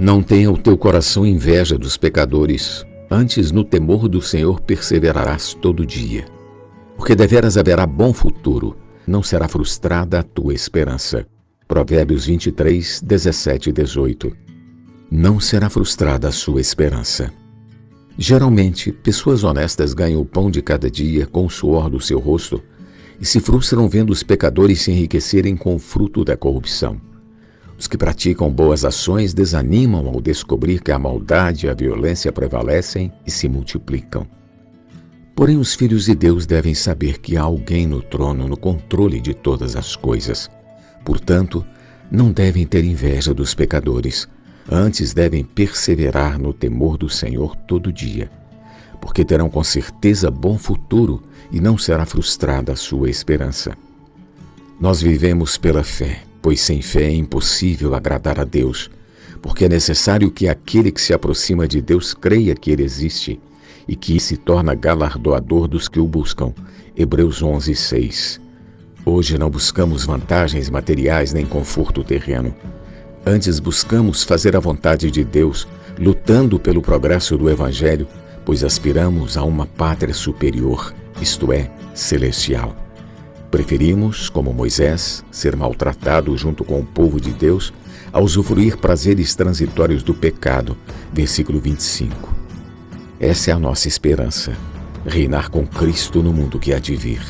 [0.00, 5.84] Não tenha o teu coração inveja dos pecadores, antes no temor do Senhor perseverarás todo
[5.84, 6.24] dia.
[6.96, 8.74] Porque deveras haverá bom futuro,
[9.06, 11.26] não será frustrada a tua esperança.
[11.68, 14.34] Provérbios 23, 17 e 18.
[15.10, 17.30] Não será frustrada a sua esperança.
[18.16, 22.62] Geralmente, pessoas honestas ganham o pão de cada dia com o suor do seu rosto
[23.20, 27.09] e se frustram vendo os pecadores se enriquecerem com o fruto da corrupção.
[27.80, 33.12] Os que praticam boas ações desanimam ao descobrir que a maldade e a violência prevalecem
[33.26, 34.24] e se multiplicam.
[35.34, 39.34] Porém, os filhos de Deus devem saber que há alguém no trono no controle de
[39.34, 40.48] todas as coisas.
[41.04, 41.66] Portanto,
[42.08, 44.28] não devem ter inveja dos pecadores
[44.72, 48.30] Antes devem perseverar no temor do Senhor todo dia,
[49.00, 51.20] porque terão com certeza bom futuro
[51.50, 53.76] e não será frustrada a sua esperança.
[54.80, 58.90] Nós vivemos pela fé, pois sem fé é impossível agradar a Deus,
[59.42, 63.40] porque é necessário que aquele que se aproxima de Deus creia que Ele existe
[63.88, 66.52] e que se torna galardoador dos que o buscam.
[66.96, 68.40] Hebreus 11, 6.
[69.04, 72.54] Hoje não buscamos vantagens materiais nem conforto terreno
[73.24, 75.68] Antes buscamos fazer a vontade de Deus,
[75.98, 78.08] lutando pelo progresso do Evangelho,
[78.44, 82.74] pois aspiramos a uma pátria superior, isto é, celestial.
[83.50, 87.72] Preferimos, como Moisés, ser maltratado junto com o povo de Deus,
[88.12, 90.76] a usufruir prazeres transitórios do pecado.
[91.12, 92.32] Versículo 25.
[93.18, 94.56] Essa é a nossa esperança:
[95.04, 97.22] reinar com Cristo no mundo que há de vir.